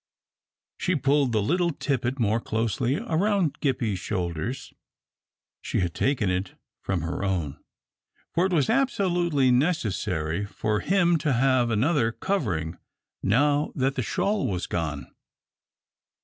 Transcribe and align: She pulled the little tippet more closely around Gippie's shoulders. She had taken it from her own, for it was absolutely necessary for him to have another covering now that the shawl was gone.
She 0.77 0.95
pulled 0.95 1.31
the 1.31 1.43
little 1.43 1.71
tippet 1.71 2.17
more 2.19 2.39
closely 2.39 2.97
around 2.97 3.59
Gippie's 3.61 3.99
shoulders. 3.99 4.73
She 5.61 5.81
had 5.81 5.93
taken 5.93 6.27
it 6.27 6.55
from 6.81 7.01
her 7.03 7.23
own, 7.23 7.59
for 8.33 8.47
it 8.47 8.51
was 8.51 8.67
absolutely 8.67 9.51
necessary 9.51 10.43
for 10.43 10.79
him 10.79 11.19
to 11.19 11.33
have 11.33 11.69
another 11.69 12.11
covering 12.11 12.79
now 13.21 13.71
that 13.75 13.93
the 13.93 14.01
shawl 14.01 14.47
was 14.47 14.65
gone. 14.65 15.13